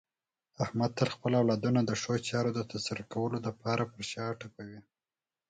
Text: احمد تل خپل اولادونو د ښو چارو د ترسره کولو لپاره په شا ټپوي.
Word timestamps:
احمد 0.63 0.91
تل 0.99 1.07
خپل 1.15 1.31
اولادونو 1.41 1.79
د 1.85 1.91
ښو 2.01 2.13
چارو 2.29 2.51
د 2.55 2.59
ترسره 2.71 3.03
کولو 3.13 3.37
لپاره 3.47 3.83
په 3.93 3.99
شا 4.09 4.25
ټپوي. 4.39 4.79